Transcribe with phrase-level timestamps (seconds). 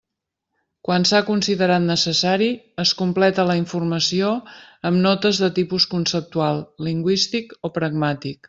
[0.87, 2.47] Quan s'ha considerat necessari,
[2.85, 4.33] es completa la informació
[4.91, 8.39] amb notes de tipus conceptual, lingüístic o pragmàtic.